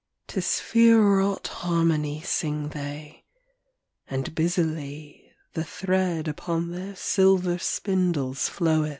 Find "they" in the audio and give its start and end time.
2.69-3.23